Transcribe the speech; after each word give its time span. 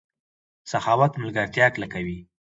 سخاوت 0.71 1.13
ملګرتیا 1.21 1.67
کلکوي. 1.75 2.19